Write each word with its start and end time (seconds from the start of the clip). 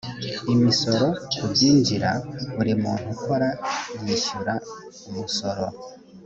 imisoro 0.53 1.07
ku 1.35 1.45
byinjira 1.51 2.11
buri 2.55 2.73
muntu 2.83 3.05
ukora 3.15 3.47
yishyura 4.05 4.53
umusoro 5.07 5.65